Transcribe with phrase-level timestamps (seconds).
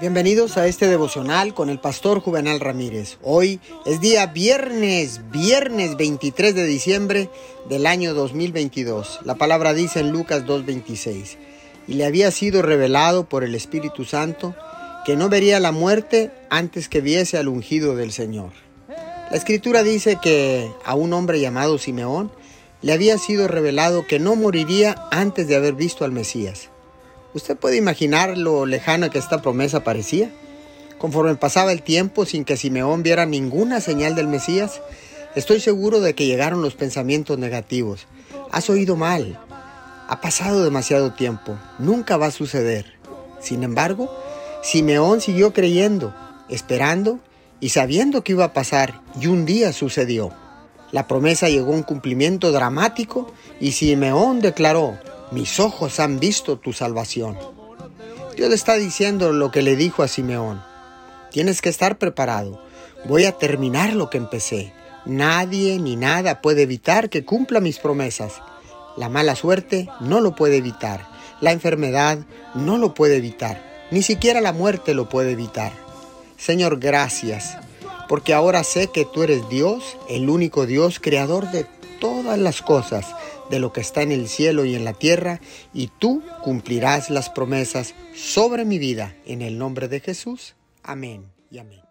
[0.00, 3.18] Bienvenidos a este devocional con el pastor Juvenal Ramírez.
[3.22, 7.28] Hoy es día viernes, viernes 23 de diciembre
[7.68, 9.20] del año 2022.
[9.24, 11.36] La palabra dice en Lucas 2.26,
[11.86, 14.54] y le había sido revelado por el Espíritu Santo
[15.04, 18.52] que no vería la muerte antes que viese al ungido del Señor.
[19.30, 22.32] La escritura dice que a un hombre llamado Simeón
[22.80, 26.70] le había sido revelado que no moriría antes de haber visto al Mesías.
[27.32, 30.30] ¿Usted puede imaginar lo lejana que esta promesa parecía?
[30.98, 34.80] Conforme pasaba el tiempo sin que Simeón viera ninguna señal del Mesías,
[35.36, 38.08] estoy seguro de que llegaron los pensamientos negativos.
[38.50, 39.38] Has oído mal.
[40.08, 41.56] Ha pasado demasiado tiempo.
[41.78, 42.98] Nunca va a suceder.
[43.40, 44.12] Sin embargo,
[44.62, 46.12] Simeón siguió creyendo,
[46.48, 47.20] esperando
[47.60, 50.32] y sabiendo que iba a pasar, y un día sucedió.
[50.90, 54.98] La promesa llegó a un cumplimiento dramático y Simeón declaró,
[55.30, 57.38] mis ojos han visto tu salvación.
[58.36, 60.62] Dios le está diciendo lo que le dijo a Simeón.
[61.30, 62.60] Tienes que estar preparado.
[63.06, 64.72] Voy a terminar lo que empecé.
[65.06, 68.42] Nadie ni nada puede evitar que cumpla mis promesas.
[68.96, 71.06] La mala suerte no lo puede evitar.
[71.40, 72.18] La enfermedad
[72.54, 73.86] no lo puede evitar.
[73.90, 75.72] Ni siquiera la muerte lo puede evitar.
[76.36, 77.56] Señor, gracias,
[78.08, 81.66] porque ahora sé que tú eres Dios, el único Dios, creador de
[82.00, 83.06] todas las cosas
[83.50, 85.40] de lo que está en el cielo y en la tierra,
[85.74, 89.14] y tú cumplirás las promesas sobre mi vida.
[89.26, 90.54] En el nombre de Jesús.
[90.82, 91.89] Amén y amén.